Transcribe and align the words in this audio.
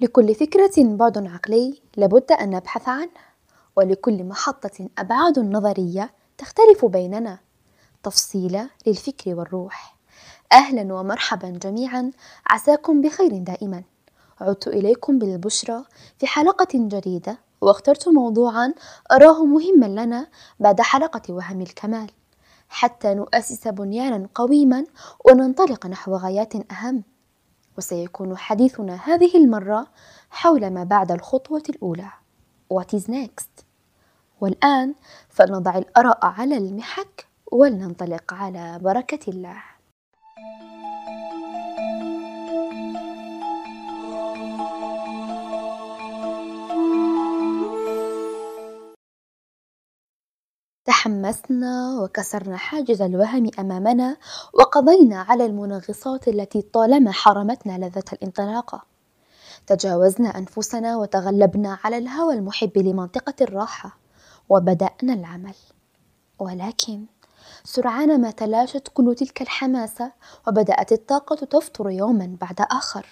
لكل 0.00 0.34
فكرة 0.34 0.72
بعد 0.78 1.26
عقلي 1.26 1.82
لابد 1.96 2.32
أن 2.32 2.50
نبحث 2.50 2.88
عنه 2.88 3.10
ولكل 3.76 4.24
محطة 4.24 4.88
أبعاد 4.98 5.38
نظرية 5.38 6.10
تختلف 6.38 6.84
بيننا. 6.84 7.38
تفصيلة 8.02 8.70
للفكر 8.86 9.34
والروح. 9.34 9.96
أهلا 10.52 10.94
ومرحبا 10.94 11.48
جميعا. 11.48 12.10
عساكم 12.46 13.00
بخير 13.00 13.38
دائما. 13.38 13.82
عدت 14.40 14.68
إليكم 14.68 15.18
بالبشرى 15.18 15.84
في 16.18 16.26
حلقة 16.26 16.68
جديدة 16.74 17.38
واخترت 17.60 18.08
موضوعا 18.08 18.74
أراه 19.12 19.44
مهما 19.44 19.86
لنا 19.86 20.26
بعد 20.60 20.80
حلقة 20.80 21.34
وهم 21.34 21.60
الكمال. 21.60 22.10
حتى 22.68 23.14
نؤسس 23.14 23.68
بنيانا 23.68 24.28
قويما 24.34 24.84
وننطلق 25.24 25.86
نحو 25.86 26.14
غايات 26.14 26.72
أهم. 26.72 27.02
وسيكون 27.80 28.36
حديثنا 28.36 28.94
هذه 29.04 29.36
المرة 29.36 29.86
حول 30.30 30.70
ما 30.70 30.84
بعد 30.84 31.12
الخطوة 31.12 31.62
الأولى 31.68 32.10
What 32.74 32.98
is 32.98 33.02
next؟ 33.08 33.64
والآن 34.40 34.94
فلنضع 35.28 35.78
الآراء 35.78 36.26
على 36.26 36.56
المحك 36.56 37.26
ولننطلق 37.52 38.34
على 38.34 38.78
بركة 38.82 39.30
الله 39.30 39.62
تحمسنا 51.00 52.00
وكسرنا 52.00 52.56
حاجز 52.56 53.02
الوهم 53.02 53.50
أمامنا 53.58 54.16
وقضينا 54.54 55.20
على 55.20 55.46
المنغصات 55.46 56.28
التي 56.28 56.62
طالما 56.62 57.12
حرمتنا 57.12 57.78
لذه 57.78 58.02
الانطلاقه 58.12 58.82
تجاوزنا 59.66 60.38
أنفسنا 60.38 60.96
وتغلبنا 60.96 61.78
على 61.84 61.98
الهوى 61.98 62.34
المحب 62.34 62.78
لمنطقة 62.78 63.34
الراحة 63.40 63.98
وبدأنا 64.48 65.12
العمل. 65.12 65.54
ولكن 66.38 67.04
سرعان 67.64 68.20
ما 68.20 68.30
تلاشت 68.30 68.88
كل 68.94 69.14
تلك 69.14 69.42
الحماسة 69.42 70.12
وبدأت 70.48 70.92
الطاقة 70.92 71.36
تفتر 71.36 71.90
يوما 71.90 72.36
بعد 72.40 72.60
آخر. 72.60 73.06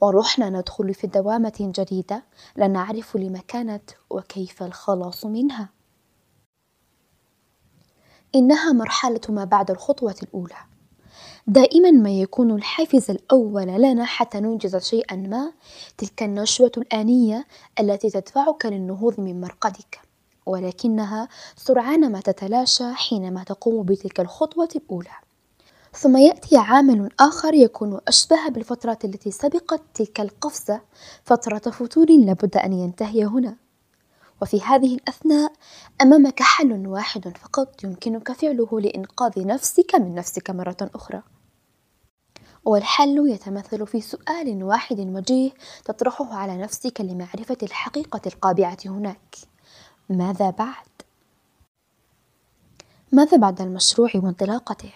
ورحنا 0.00 0.50
ندخل 0.50 0.94
في 0.94 1.06
دوامة 1.06 1.72
جديدة 1.78 2.22
لا 2.56 2.66
نعرف 2.66 3.16
لما 3.16 3.40
كانت 3.48 3.90
وكيف 4.10 4.62
الخلاص 4.62 5.26
منها. 5.26 5.79
إنها 8.34 8.72
مرحلة 8.72 9.20
ما 9.28 9.44
بعد 9.44 9.70
الخطوة 9.70 10.14
الأولى. 10.22 10.54
دائما 11.46 11.90
ما 11.90 12.10
يكون 12.10 12.50
الحافز 12.50 13.10
الأول 13.10 13.66
لنا 13.66 14.04
حتى 14.04 14.40
ننجز 14.40 14.76
شيئا 14.76 15.16
ما 15.16 15.52
تلك 15.98 16.22
النشوة 16.22 16.72
الآنية 16.76 17.46
التي 17.80 18.10
تدفعك 18.10 18.66
للنهوض 18.66 19.20
من 19.20 19.40
مرقدك 19.40 20.00
ولكنها 20.46 21.28
سرعان 21.56 22.12
ما 22.12 22.20
تتلاشى 22.20 22.92
حينما 22.94 23.44
تقوم 23.44 23.82
بتلك 23.82 24.20
الخطوة 24.20 24.68
الأولى. 24.76 25.14
ثم 25.92 26.16
يأتي 26.16 26.56
عامل 26.56 27.10
آخر 27.20 27.54
يكون 27.54 28.00
أشبه 28.08 28.48
بالفترة 28.48 28.98
التي 29.04 29.30
سبقت 29.30 29.82
تلك 29.94 30.20
القفزة 30.20 30.80
فترة 31.24 31.58
فتور 31.58 32.06
لابد 32.10 32.56
أن 32.56 32.72
ينتهي 32.72 33.24
هنا. 33.24 33.56
وفي 34.42 34.60
هذه 34.60 34.94
الأثناء 34.94 35.52
أمامك 36.00 36.42
حل 36.42 36.86
واحد 36.86 37.36
فقط 37.36 37.84
يمكنك 37.84 38.32
فعله 38.32 38.80
لإنقاذ 38.80 39.46
نفسك 39.46 39.94
من 39.94 40.14
نفسك 40.14 40.50
مرة 40.50 40.76
أخرى 40.94 41.22
والحل 42.64 43.30
يتمثل 43.30 43.86
في 43.86 44.00
سؤال 44.00 44.64
واحد 44.64 45.00
وجيه 45.00 45.50
تطرحه 45.84 46.34
على 46.34 46.56
نفسك 46.56 47.00
لمعرفة 47.00 47.56
الحقيقة 47.62 48.20
القابعة 48.26 48.78
هناك 48.86 49.36
ماذا 50.08 50.50
بعد؟ 50.50 50.86
ماذا 53.12 53.36
بعد 53.36 53.60
المشروع 53.60 54.10
وانطلاقته؟ 54.14 54.92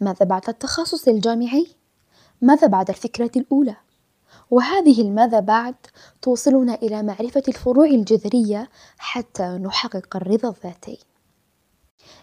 ماذا 0.00 0.26
بعد 0.26 0.48
التخصص 0.48 1.08
الجامعي؟ 1.08 1.66
ماذا 2.42 2.66
بعد 2.66 2.88
الفكرة 2.88 3.30
الأولى؟ 3.36 3.76
وهذه 4.50 5.02
الماذا 5.02 5.40
بعد 5.40 5.74
توصلنا 6.22 6.74
إلى 6.74 7.02
معرفة 7.02 7.42
الفروع 7.48 7.86
الجذرية 7.86 8.70
حتى 8.98 9.42
نحقق 9.42 10.16
الرضا 10.16 10.48
الذاتي. 10.48 10.98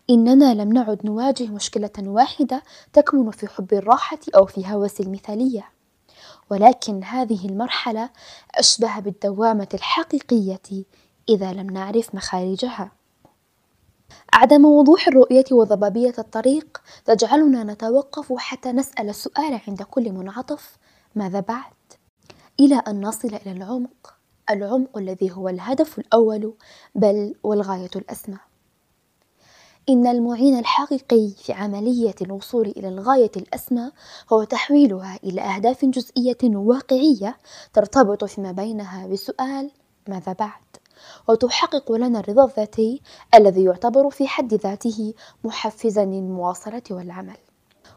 إننا 0.09 0.53
لم 0.53 0.73
نعد 0.73 1.05
نواجه 1.05 1.47
مشكلة 1.47 1.91
واحدة 1.99 2.63
تكمن 2.93 3.31
في 3.31 3.47
حب 3.47 3.73
الراحة 3.73 4.19
أو 4.35 4.45
في 4.45 4.63
هوس 4.67 5.01
المثالية، 5.01 5.69
ولكن 6.49 7.03
هذه 7.03 7.45
المرحلة 7.45 8.09
أشبه 8.55 8.99
بالدوامة 8.99 9.67
الحقيقية 9.73 10.85
إذا 11.29 11.53
لم 11.53 11.69
نعرف 11.69 12.15
مخارجها. 12.15 12.91
عدم 14.33 14.65
وضوح 14.65 15.07
الرؤية 15.07 15.45
وضبابية 15.51 16.13
الطريق 16.19 16.81
تجعلنا 17.05 17.63
نتوقف 17.63 18.33
حتى 18.37 18.71
نسأل 18.71 19.09
السؤال 19.09 19.59
عند 19.67 19.81
كل 19.81 20.11
منعطف 20.11 20.77
ماذا 21.15 21.39
بعد؟ 21.39 21.71
إلى 22.59 22.75
أن 22.87 23.05
نصل 23.05 23.27
إلى 23.27 23.51
العمق 23.51 24.13
العمق 24.49 24.97
الذي 24.97 25.31
هو 25.31 25.49
الهدف 25.49 25.99
الأول 25.99 26.53
بل 26.95 27.35
والغاية 27.43 27.89
الأسمى 27.95 28.37
إن 29.89 30.07
المعين 30.07 30.59
الحقيقي 30.59 31.29
في 31.37 31.53
عملية 31.53 32.15
الوصول 32.21 32.67
إلى 32.77 32.87
الغاية 32.87 33.31
الأسمى 33.37 33.91
هو 34.33 34.43
تحويلها 34.43 35.19
إلى 35.23 35.41
أهداف 35.41 35.85
جزئية 35.85 36.37
واقعية 36.43 37.37
ترتبط 37.73 38.23
فيما 38.23 38.51
بينها 38.51 39.07
بسؤال 39.07 39.71
ماذا 40.07 40.33
بعد؟ 40.33 40.61
وتحقق 41.29 41.91
لنا 41.91 42.19
الرضا 42.19 42.45
الذاتي 42.45 43.01
الذي 43.35 43.63
يعتبر 43.63 44.09
في 44.09 44.27
حد 44.27 44.53
ذاته 44.53 45.13
محفزا 45.43 46.05
للمواصلة 46.05 46.83
والعمل. 46.91 47.37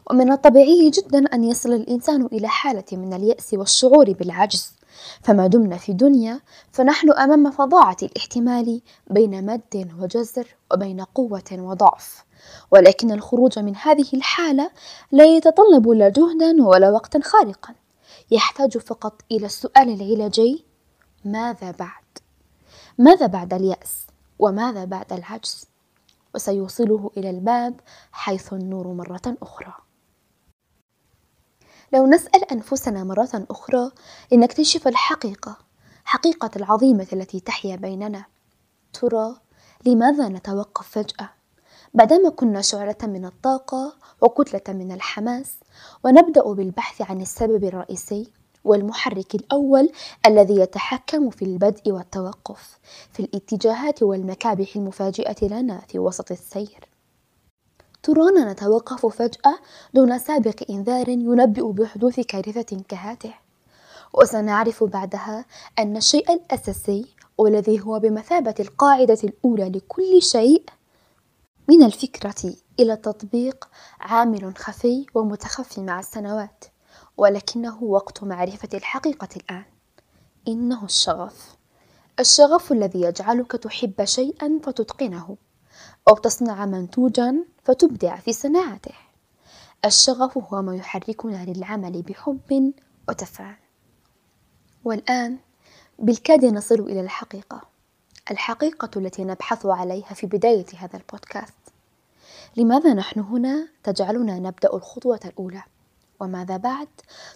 ومن 0.09 0.31
الطبيعي 0.31 0.89
جدا 0.89 1.33
أن 1.33 1.43
يصل 1.43 1.73
الإنسان 1.73 2.25
إلى 2.25 2.47
حالة 2.47 2.85
من 2.91 3.13
اليأس 3.13 3.53
والشعور 3.53 4.13
بالعجز 4.13 4.75
فما 5.21 5.47
دمنا 5.47 5.77
في 5.77 5.93
دنيا 5.93 6.39
فنحن 6.71 7.11
أمام 7.11 7.51
فظاعة 7.51 7.97
الاحتمال 8.03 8.81
بين 9.09 9.45
مد 9.45 9.91
وجزر 9.99 10.55
وبين 10.73 11.01
قوة 11.01 11.51
وضعف 11.51 12.25
ولكن 12.71 13.11
الخروج 13.11 13.59
من 13.59 13.75
هذه 13.75 14.05
الحالة 14.13 14.71
لا 15.11 15.25
يتطلب 15.25 15.89
لا 15.89 16.09
جهدا 16.09 16.65
ولا 16.65 16.89
وقتا 16.89 17.19
خارقا 17.23 17.73
يحتاج 18.31 18.77
فقط 18.77 19.21
إلى 19.31 19.45
السؤال 19.45 20.01
العلاجي 20.01 20.65
ماذا 21.25 21.71
بعد؟ 21.71 22.03
ماذا 22.97 23.25
بعد 23.25 23.53
اليأس؟ 23.53 24.07
وماذا 24.39 24.85
بعد 24.85 25.13
العجز؟ 25.13 25.65
وسيوصله 26.35 27.11
إلى 27.17 27.29
الباب 27.29 27.79
حيث 28.11 28.53
النور 28.53 28.87
مرة 28.87 29.37
أخرى 29.41 29.84
لو 31.95 32.07
نسأل 32.07 32.51
أنفسنا 32.51 33.03
مرة 33.03 33.45
أخرى 33.49 33.91
لنكتشف 34.31 34.87
الحقيقة 34.87 35.57
حقيقة 36.05 36.51
العظيمة 36.55 37.07
التي 37.13 37.39
تحيا 37.39 37.75
بيننا. 37.75 38.25
ترى 38.93 39.35
لماذا 39.85 40.27
نتوقف 40.27 40.89
فجأة؟ 40.89 41.29
بعدما 41.93 42.29
كنا 42.29 42.61
شعلة 42.61 42.95
من 43.03 43.25
الطاقة 43.25 43.95
وكتلة 44.21 44.75
من 44.75 44.91
الحماس 44.91 45.53
ونبدأ 46.03 46.53
بالبحث 46.53 47.01
عن 47.01 47.21
السبب 47.21 47.63
الرئيسي 47.63 48.31
والمحرك 48.63 49.35
الأول 49.35 49.89
الذي 50.25 50.59
يتحكم 50.59 51.29
في 51.29 51.45
البدء 51.45 51.91
والتوقف 51.91 52.79
في 53.11 53.19
الاتجاهات 53.19 54.03
والمكابح 54.03 54.75
المفاجئة 54.75 55.47
لنا 55.47 55.81
في 55.87 55.99
وسط 55.99 56.31
السير. 56.31 56.94
ترانا 58.05 58.51
نتوقف 58.51 59.05
فجأة 59.05 59.59
دون 59.93 60.19
سابق 60.19 60.63
إنذار 60.69 61.09
ينبئ 61.09 61.71
بحدوث 61.71 62.19
كارثة 62.19 62.83
كهاته 62.87 63.33
وسنعرف 64.13 64.83
بعدها 64.83 65.45
أن 65.79 65.97
الشيء 65.97 66.33
الأساسي 66.33 67.05
والذي 67.37 67.81
هو 67.81 67.99
بمثابة 67.99 68.55
القاعدة 68.59 69.17
الأولى 69.23 69.69
لكل 69.69 70.21
شيء 70.21 70.63
من 71.69 71.83
الفكرة 71.83 72.53
إلى 72.79 72.93
التطبيق 72.93 73.67
عامل 73.99 74.57
خفي 74.57 75.05
ومتخفي 75.13 75.81
مع 75.81 75.99
السنوات 75.99 76.65
ولكنه 77.17 77.83
وقت 77.83 78.23
معرفة 78.23 78.69
الحقيقة 78.73 79.29
الآن. 79.37 79.65
إنه 80.47 80.85
الشغف. 80.85 81.55
الشغف 82.19 82.71
الذي 82.71 83.01
يجعلك 83.01 83.51
تحب 83.51 84.03
شيئا 84.03 84.59
فتتقنه 84.63 85.37
أو 86.09 86.15
تصنع 86.15 86.65
منتوجا 86.65 87.54
فتبدع 87.65 88.15
في 88.15 88.33
صناعته. 88.33 88.93
الشغف 89.85 90.37
هو 90.37 90.61
ما 90.61 90.75
يحركنا 90.75 91.45
للعمل 91.45 92.01
بحب 92.01 92.73
وتفان 93.09 93.55
والآن 94.83 95.37
بالكاد 95.99 96.45
نصل 96.45 96.79
إلى 96.79 97.01
الحقيقة. 97.01 97.61
الحقيقة 98.31 98.99
التي 98.99 99.23
نبحث 99.23 99.65
عليها 99.65 100.13
في 100.13 100.27
بداية 100.27 100.65
هذا 100.77 100.97
البودكاست. 100.97 101.53
لماذا 102.57 102.93
نحن 102.93 103.19
هنا؟ 103.19 103.67
تجعلنا 103.83 104.39
نبدأ 104.39 104.73
الخطوة 104.73 105.19
الأولى. 105.25 105.63
وماذا 106.19 106.57
بعد؟ 106.57 106.87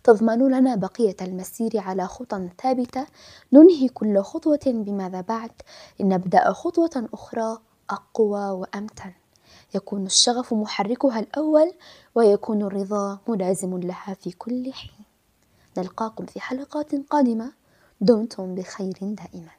تضمن 0.03 0.51
لنا 0.51 0.75
بقية 0.75 1.15
المسير 1.21 1.71
على 1.79 2.07
خطى 2.07 2.49
ثابتة. 2.61 3.05
ننهي 3.53 3.87
كل 3.87 4.21
خطوة 4.21 4.59
بماذا 4.65 5.21
بعد؟ 5.21 5.51
لنبدأ 5.99 6.53
خطوة 6.53 7.09
أخرى 7.13 7.57
أقوى 7.89 8.49
وأمتن. 8.49 9.13
يكون 9.75 10.05
الشغف 10.05 10.53
محركها 10.53 11.19
الأول 11.19 11.73
ويكون 12.15 12.61
الرضا 12.61 13.19
ملازم 13.27 13.77
لها 13.77 14.13
في 14.13 14.31
كل 14.31 14.73
حين. 14.73 15.05
نلقاكم 15.77 16.25
في 16.25 16.39
حلقات 16.39 16.95
قادمة. 16.95 17.51
دمتم 18.01 18.55
بخير 18.55 18.93
دائما. 19.01 19.58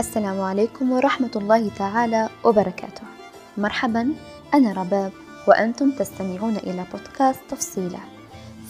السلام 0.00 0.40
عليكم 0.40 0.92
ورحمة 0.92 1.30
الله 1.36 1.68
تعالى 1.68 2.28
وبركاته. 2.44 3.02
مرحبا 3.58 4.14
أنا 4.54 4.72
رباب 4.72 5.12
وأنتم 5.48 5.90
تستمعون 5.90 6.56
إلى 6.56 6.84
بودكاست 6.92 7.40
تفصيلة. 7.50 7.98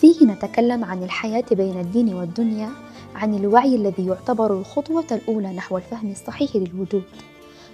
فيه 0.01 0.27
نتكلم 0.27 0.85
عن 0.85 1.03
الحياة 1.03 1.45
بين 1.51 1.81
الدين 1.81 2.15
والدنيا 2.15 2.71
عن 3.15 3.35
الوعي 3.35 3.75
الذي 3.77 4.07
يعتبر 4.07 4.53
الخطوة 4.53 5.05
الأولى 5.13 5.53
نحو 5.53 5.77
الفهم 5.77 6.11
الصحيح 6.11 6.57
للوجود. 6.57 7.05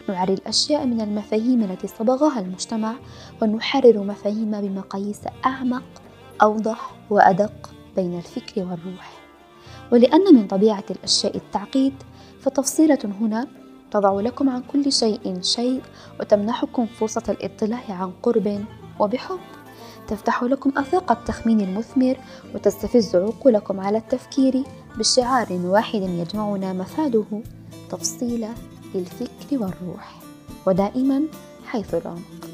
نعري 0.09 0.35
الأشياء 0.35 0.87
من 0.87 1.01
المفاهيم 1.01 1.63
التي 1.63 1.87
صبغها 1.87 2.41
المجتمع 2.41 2.95
ونحرر 3.43 3.99
مفاهيم 3.99 4.61
بمقاييس 4.61 5.21
أعمق 5.47 5.85
أوضح 6.43 6.95
وأدق 7.11 7.71
بين 7.97 8.19
الفكر 8.19 8.61
والروح. 8.61 9.13
ولأن 9.93 10.35
من 10.35 10.47
طبيعة 10.47 10.85
الأشياء 10.91 11.37
التعقيد 11.37 11.95
فتفصيلة 12.43 12.99
هنا 13.21 13.47
تضع 13.91 14.21
لكم 14.21 14.49
عن 14.49 14.63
كل 14.73 14.93
شيء 14.93 15.41
شيء 15.43 15.83
وتمنحكم 16.21 16.87
فرصة 16.87 17.23
الاطلاع 17.29 17.83
عن 17.89 18.13
قرب 18.23 18.65
وبحب. 19.01 19.39
تفتح 20.09 20.43
لكم 20.43 20.73
آفاق 20.77 21.13
التخمين 21.13 21.61
المثمر 21.61 22.17
وتستفز 22.55 23.17
عقولكم 23.17 23.81
على 23.81 23.99
التفكير 23.99 24.63
بشعار 24.99 25.53
واحد 25.53 26.03
يجمعنا 26.03 26.73
مفاده. 26.73 27.43
تفصيلة 27.91 28.55
للفكر 28.95 29.53
والروح 29.53 30.19
ودائما 30.67 31.23
حيث 31.67 31.95
العمق. 31.95 32.49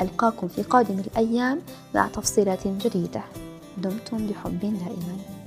ألقاكم 0.00 0.48
في 0.48 0.62
قادم 0.62 0.98
الأيام 0.98 1.60
مع 1.94 2.06
تفصيلات 2.06 2.68
جديدة. 2.68 3.22
دمتم 3.78 4.26
بحب 4.26 4.60
دائما. 4.60 5.39